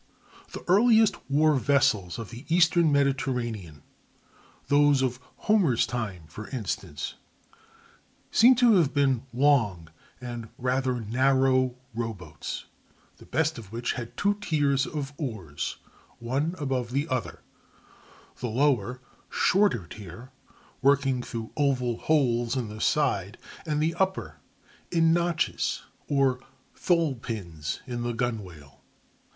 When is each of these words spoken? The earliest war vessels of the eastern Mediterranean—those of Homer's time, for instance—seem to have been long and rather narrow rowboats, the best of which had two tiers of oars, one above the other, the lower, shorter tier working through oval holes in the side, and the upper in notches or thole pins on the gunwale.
The 0.53 0.63
earliest 0.67 1.15
war 1.29 1.53
vessels 1.53 2.17
of 2.17 2.31
the 2.31 2.43
eastern 2.49 2.91
Mediterranean—those 2.91 5.03
of 5.03 5.19
Homer's 5.45 5.85
time, 5.85 6.23
for 6.25 6.47
instance—seem 6.49 8.55
to 8.55 8.77
have 8.77 8.95
been 8.95 9.27
long 9.31 9.89
and 10.19 10.49
rather 10.57 10.99
narrow 11.01 11.75
rowboats, 11.93 12.65
the 13.17 13.27
best 13.27 13.59
of 13.59 13.71
which 13.71 13.93
had 13.93 14.17
two 14.17 14.39
tiers 14.41 14.87
of 14.87 15.13
oars, 15.17 15.77
one 16.17 16.55
above 16.57 16.89
the 16.93 17.07
other, 17.07 17.43
the 18.39 18.49
lower, 18.49 18.99
shorter 19.29 19.85
tier 19.85 20.31
working 20.81 21.21
through 21.21 21.51
oval 21.55 21.97
holes 21.97 22.55
in 22.55 22.69
the 22.69 22.81
side, 22.81 23.37
and 23.67 23.79
the 23.79 23.93
upper 23.93 24.37
in 24.89 25.13
notches 25.13 25.83
or 26.07 26.39
thole 26.73 27.13
pins 27.13 27.81
on 27.87 28.01
the 28.01 28.13
gunwale. 28.15 28.81